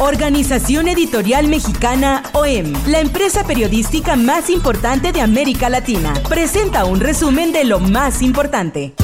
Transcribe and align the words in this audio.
Organización 0.00 0.86
Editorial 0.86 1.48
Mexicana 1.48 2.22
OEM, 2.32 2.72
la 2.86 3.00
empresa 3.00 3.42
periodística 3.42 4.14
más 4.14 4.48
importante 4.48 5.10
de 5.10 5.20
América 5.20 5.68
Latina, 5.68 6.14
presenta 6.28 6.84
un 6.84 7.00
resumen 7.00 7.52
de 7.52 7.64
lo 7.64 7.80
más 7.80 8.22
importante. 8.22 8.94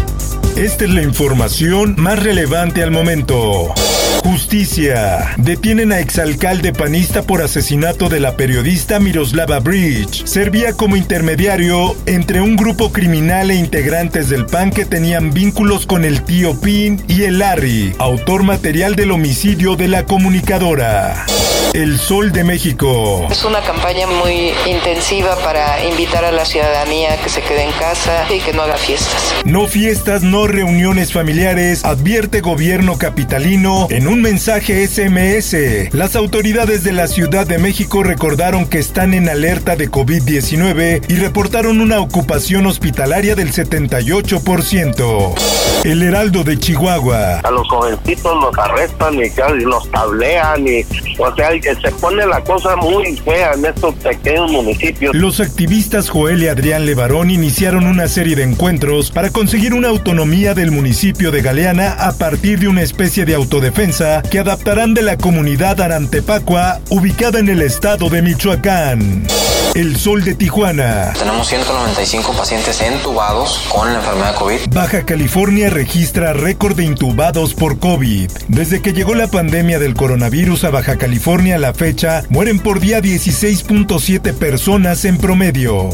Esta 0.54 0.84
es 0.84 0.90
la 0.90 1.02
información 1.02 1.96
más 1.98 2.22
relevante 2.22 2.84
al 2.84 2.92
momento. 2.92 3.74
Justicia. 4.24 5.34
Detienen 5.36 5.92
a 5.92 6.00
exalcalde 6.00 6.72
panista 6.72 7.22
por 7.22 7.42
asesinato 7.42 8.08
de 8.08 8.20
la 8.20 8.38
periodista 8.38 8.98
Miroslava 8.98 9.60
Bridge. 9.60 10.24
Servía 10.24 10.72
como 10.72 10.96
intermediario 10.96 11.94
entre 12.06 12.40
un 12.40 12.56
grupo 12.56 12.90
criminal 12.90 13.50
e 13.50 13.56
integrantes 13.56 14.30
del 14.30 14.46
PAN 14.46 14.70
que 14.70 14.86
tenían 14.86 15.34
vínculos 15.34 15.86
con 15.86 16.06
el 16.06 16.22
tío 16.22 16.58
Pin 16.58 17.02
y 17.06 17.24
el 17.24 17.40
Larry, 17.40 17.94
autor 17.98 18.44
material 18.44 18.96
del 18.96 19.10
homicidio 19.10 19.76
de 19.76 19.88
la 19.88 20.06
comunicadora. 20.06 21.26
El 21.74 21.98
Sol 21.98 22.30
de 22.30 22.44
México. 22.44 23.26
Es 23.32 23.44
una 23.44 23.60
campaña 23.60 24.06
muy 24.06 24.52
intensiva 24.64 25.34
para 25.42 25.84
invitar 25.84 26.24
a 26.24 26.30
la 26.30 26.44
ciudadanía 26.44 27.14
a 27.14 27.16
que 27.16 27.28
se 27.28 27.42
quede 27.42 27.64
en 27.64 27.72
casa 27.72 28.32
y 28.32 28.38
que 28.38 28.52
no 28.52 28.62
haga 28.62 28.76
fiestas. 28.76 29.34
No 29.44 29.66
fiestas, 29.66 30.22
no 30.22 30.46
reuniones 30.46 31.12
familiares, 31.12 31.84
advierte 31.84 32.42
gobierno 32.42 32.96
capitalino 32.96 33.88
en 33.90 34.06
un 34.06 34.22
mensaje 34.22 34.86
SMS. 34.86 35.92
Las 35.92 36.14
autoridades 36.14 36.84
de 36.84 36.92
la 36.92 37.08
Ciudad 37.08 37.44
de 37.44 37.58
México 37.58 38.04
recordaron 38.04 38.66
que 38.66 38.78
están 38.78 39.12
en 39.12 39.28
alerta 39.28 39.74
de 39.74 39.90
COVID-19 39.90 41.02
y 41.08 41.16
reportaron 41.16 41.80
una 41.80 41.98
ocupación 41.98 42.66
hospitalaria 42.66 43.34
del 43.34 43.52
78%. 43.52 45.34
El 45.82 46.02
Heraldo 46.04 46.44
de 46.44 46.56
Chihuahua. 46.56 47.40
A 47.40 47.50
los 47.50 47.68
jovencitos 47.68 48.40
los 48.40 48.56
arrestan 48.56 49.14
y 49.14 49.28
los 49.64 49.90
tablean 49.90 50.68
y, 50.68 50.84
o 51.18 51.34
sea, 51.34 51.50
que 51.64 51.74
se 51.76 51.90
pone 51.92 52.26
la 52.26 52.44
cosa 52.44 52.76
muy 52.76 53.16
fea 53.16 53.52
en 53.54 53.64
estos 53.64 53.94
pequeños 53.94 54.52
municipios. 54.52 55.14
Los 55.14 55.40
activistas 55.40 56.10
Joel 56.10 56.42
y 56.42 56.48
Adrián 56.48 56.84
Levarón 56.84 57.30
iniciaron 57.30 57.86
una 57.86 58.06
serie 58.06 58.36
de 58.36 58.42
encuentros 58.42 59.10
para 59.10 59.30
conseguir 59.30 59.72
una 59.72 59.88
autonomía 59.88 60.52
del 60.52 60.72
municipio 60.72 61.30
de 61.30 61.40
Galeana 61.40 61.92
a 61.92 62.12
partir 62.18 62.58
de 62.58 62.68
una 62.68 62.82
especie 62.82 63.24
de 63.24 63.34
autodefensa 63.34 64.20
que 64.30 64.40
adaptarán 64.40 64.92
de 64.92 65.02
la 65.02 65.16
comunidad 65.16 65.80
Arantepacua, 65.80 66.80
ubicada 66.90 67.38
en 67.38 67.48
el 67.48 67.62
estado 67.62 68.10
de 68.10 68.20
Michoacán. 68.20 69.26
El 69.74 69.96
Sol 69.96 70.22
de 70.22 70.34
Tijuana. 70.34 71.12
Tenemos 71.18 71.48
195 71.48 72.32
pacientes 72.34 72.80
entubados 72.80 73.66
con 73.68 73.92
la 73.92 73.98
enfermedad 73.98 74.32
de 74.32 74.38
COVID. 74.38 74.58
Baja 74.70 75.04
California 75.04 75.68
registra 75.68 76.32
récord 76.32 76.76
de 76.76 76.84
intubados 76.84 77.54
por 77.54 77.80
COVID. 77.80 78.30
Desde 78.46 78.80
que 78.80 78.92
llegó 78.92 79.16
la 79.16 79.26
pandemia 79.26 79.80
del 79.80 79.94
coronavirus 79.94 80.62
a 80.62 80.70
Baja 80.70 80.96
California 80.96 81.53
a 81.54 81.58
la 81.58 81.74
fecha, 81.74 82.22
mueren 82.28 82.58
por 82.58 82.80
día 82.80 83.00
16.7 83.00 84.34
personas 84.34 85.04
en 85.04 85.18
promedio. 85.18 85.90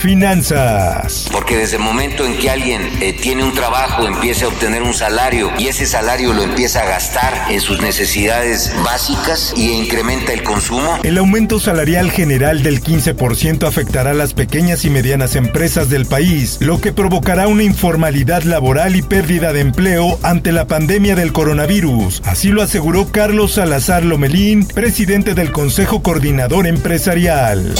Finanzas. 0.00 1.28
Porque 1.30 1.58
desde 1.58 1.76
el 1.76 1.82
momento 1.82 2.24
en 2.24 2.38
que 2.38 2.48
alguien 2.48 2.80
eh, 3.02 3.12
tiene 3.12 3.44
un 3.44 3.52
trabajo, 3.52 4.06
empieza 4.06 4.46
a 4.46 4.48
obtener 4.48 4.82
un 4.82 4.94
salario 4.94 5.50
y 5.58 5.68
ese 5.68 5.84
salario 5.84 6.32
lo 6.32 6.42
empieza 6.42 6.80
a 6.80 6.86
gastar 6.86 7.50
en 7.50 7.60
sus 7.60 7.82
necesidades 7.82 8.72
básicas 8.82 9.52
y 9.56 9.72
incrementa 9.72 10.32
el 10.32 10.42
consumo. 10.42 10.98
El 11.02 11.18
aumento 11.18 11.60
salarial 11.60 12.10
general 12.10 12.62
del 12.62 12.82
15% 12.82 13.66
afectará 13.68 14.12
a 14.12 14.14
las 14.14 14.32
pequeñas 14.32 14.86
y 14.86 14.90
medianas 14.90 15.36
empresas 15.36 15.90
del 15.90 16.06
país, 16.06 16.56
lo 16.60 16.80
que 16.80 16.92
provocará 16.92 17.46
una 17.46 17.64
informalidad 17.64 18.44
laboral 18.44 18.96
y 18.96 19.02
pérdida 19.02 19.52
de 19.52 19.60
empleo 19.60 20.18
ante 20.22 20.50
la 20.50 20.66
pandemia 20.66 21.14
del 21.14 21.34
coronavirus. 21.34 22.22
Así 22.24 22.48
lo 22.48 22.62
aseguró 22.62 23.12
Carlos 23.12 23.52
Salazar 23.52 24.02
Lomelín, 24.02 24.66
presidente 24.80 25.34
del 25.34 25.52
Consejo 25.52 26.02
Coordinador 26.02 26.66
Empresarial. 26.66 27.74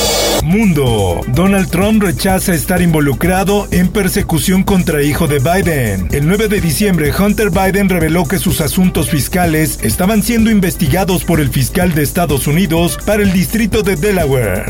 Mundo. 0.44 1.22
Donald 1.28 1.70
Trump 1.70 2.02
rechaza 2.02 2.52
estar 2.52 2.82
involucrado 2.82 3.66
en 3.70 3.88
persecución 3.88 4.64
contra 4.64 5.02
hijo 5.02 5.26
de 5.26 5.38
Biden. 5.38 6.08
El 6.10 6.28
9 6.28 6.48
de 6.48 6.60
diciembre, 6.60 7.10
Hunter 7.18 7.48
Biden 7.48 7.88
reveló 7.88 8.28
que 8.28 8.38
sus 8.38 8.60
asuntos 8.60 9.08
fiscales 9.08 9.78
estaban 9.82 10.22
siendo 10.22 10.50
investigados 10.50 11.24
por 11.24 11.40
el 11.40 11.48
fiscal 11.48 11.94
de 11.94 12.02
Estados 12.02 12.46
Unidos 12.46 12.98
para 13.06 13.22
el 13.22 13.32
distrito 13.32 13.82
de 13.82 13.96
Delaware. 13.96 14.66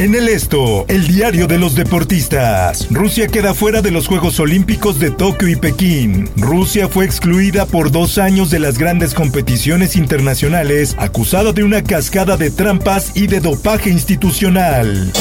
En 0.00 0.14
el 0.14 0.30
esto, 0.30 0.86
el 0.88 1.06
diario 1.06 1.46
de 1.46 1.58
los 1.58 1.74
deportistas. 1.74 2.86
Rusia 2.90 3.26
queda 3.26 3.52
fuera 3.52 3.82
de 3.82 3.90
los 3.90 4.08
Juegos 4.08 4.40
Olímpicos 4.40 4.98
de 4.98 5.10
Tokio 5.10 5.46
y 5.46 5.56
Pekín. 5.56 6.26
Rusia 6.38 6.88
fue 6.88 7.04
excluida 7.04 7.66
por 7.66 7.90
dos 7.90 8.16
años 8.16 8.50
de 8.50 8.60
las 8.60 8.78
grandes 8.78 9.12
competiciones 9.12 9.96
internacionales, 9.96 10.96
acusada 10.98 11.52
de 11.52 11.64
una 11.64 11.84
cascada 11.84 12.38
de 12.38 12.50
trampas 12.50 13.14
y 13.14 13.26
de 13.26 13.40
dopaje 13.40 13.90
institucional. 13.90 15.12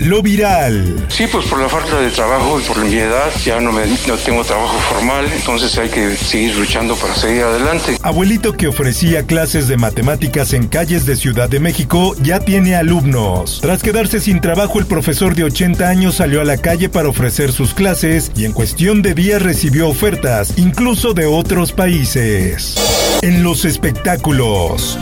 Lo 0.00 0.20
viral. 0.20 1.06
Sí, 1.08 1.24
pues 1.32 1.46
por 1.46 1.58
la 1.58 1.70
falta 1.70 1.98
de 1.98 2.10
trabajo 2.10 2.60
y 2.60 2.62
por 2.64 2.84
mi 2.84 2.94
edad 2.94 3.30
ya 3.42 3.58
no, 3.58 3.72
me, 3.72 3.86
no 4.06 4.16
tengo 4.18 4.44
trabajo 4.44 4.78
formal, 4.92 5.32
entonces 5.34 5.78
hay 5.78 5.88
que 5.88 6.14
seguir 6.14 6.54
luchando 6.56 6.94
para 6.96 7.14
seguir 7.14 7.42
adelante. 7.42 7.96
Abuelito 8.02 8.52
que 8.52 8.68
ofrecía 8.68 9.22
clases 9.22 9.66
de 9.66 9.78
matemáticas 9.78 10.52
en 10.52 10.68
calles 10.68 11.06
de 11.06 11.16
Ciudad 11.16 11.48
de 11.48 11.60
México 11.60 12.14
ya 12.20 12.40
tiene 12.40 12.76
alumnos. 12.76 13.60
Tras 13.62 13.82
quedarse 13.82 14.20
sin 14.26 14.40
trabajo, 14.40 14.80
el 14.80 14.86
profesor 14.86 15.36
de 15.36 15.44
80 15.44 15.88
años 15.88 16.16
salió 16.16 16.40
a 16.40 16.44
la 16.44 16.56
calle 16.56 16.88
para 16.88 17.08
ofrecer 17.08 17.52
sus 17.52 17.74
clases 17.74 18.32
y 18.34 18.44
en 18.44 18.50
cuestión 18.50 19.00
de 19.00 19.14
días 19.14 19.40
recibió 19.40 19.88
ofertas, 19.88 20.54
incluso 20.56 21.14
de 21.14 21.26
otros 21.26 21.70
países. 21.70 22.74
En 23.22 23.44
los 23.44 23.64
espectáculos. 23.64 24.98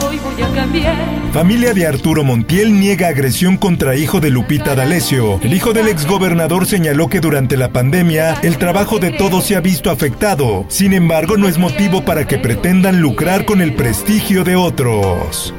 Familia 1.33 1.73
de 1.73 1.87
Arturo 1.87 2.23
Montiel 2.23 2.79
niega 2.79 3.09
agresión 3.09 3.57
contra 3.57 3.97
hijo 3.97 4.21
de 4.21 4.29
Lupita 4.29 4.75
D'Alessio. 4.75 5.41
El 5.43 5.55
hijo 5.55 5.73
del 5.73 5.89
exgobernador 5.89 6.67
señaló 6.67 7.09
que 7.09 7.21
durante 7.21 7.57
la 7.57 7.71
pandemia 7.71 8.35
el 8.43 8.59
trabajo 8.59 8.99
de 8.99 9.13
todos 9.13 9.47
se 9.47 9.57
ha 9.57 9.61
visto 9.61 9.91
afectado. 9.91 10.67
Sin 10.69 10.93
embargo, 10.93 11.39
no 11.39 11.49
es 11.49 11.57
motivo 11.57 12.05
para 12.05 12.27
que 12.27 12.37
pretendan 12.37 13.01
lucrar 13.01 13.47
con 13.47 13.63
el 13.63 13.75
prestigio 13.75 14.45
de 14.45 14.55
otros. 14.55 15.55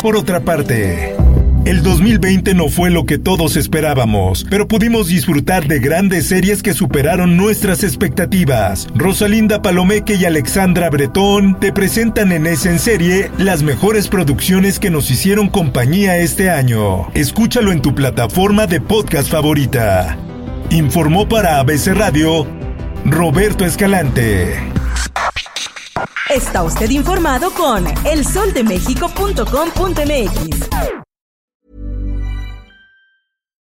Por 0.00 0.16
otra 0.16 0.40
parte, 0.40 1.14
el 1.64 1.82
2020 1.82 2.54
no 2.54 2.68
fue 2.68 2.90
lo 2.90 3.04
que 3.04 3.18
todos 3.18 3.56
esperábamos, 3.56 4.46
pero 4.48 4.66
pudimos 4.66 5.08
disfrutar 5.08 5.68
de 5.68 5.78
grandes 5.78 6.28
series 6.28 6.62
que 6.62 6.74
superaron 6.74 7.36
nuestras 7.36 7.84
expectativas. 7.84 8.88
Rosalinda 8.94 9.62
Palomeque 9.62 10.14
y 10.14 10.24
Alexandra 10.24 10.90
Bretón 10.90 11.58
te 11.60 11.72
presentan 11.72 12.32
en 12.32 12.46
esa 12.46 12.70
en 12.70 12.78
serie 12.78 13.30
las 13.38 13.62
mejores 13.62 14.08
producciones 14.08 14.78
que 14.78 14.90
nos 14.90 15.10
hicieron 15.10 15.48
compañía 15.48 16.18
este 16.18 16.50
año. 16.50 17.08
Escúchalo 17.14 17.72
en 17.72 17.82
tu 17.82 17.94
plataforma 17.94 18.66
de 18.66 18.80
podcast 18.80 19.30
favorita. 19.30 20.16
Informó 20.70 21.28
para 21.28 21.58
ABC 21.58 21.88
Radio 21.88 22.46
Roberto 23.04 23.64
Escalante. 23.64 24.56
Está 26.30 26.62
usted 26.62 26.90
informado 26.90 27.50
con 27.50 27.84
elsoldemexico.com.mx. 28.04 30.99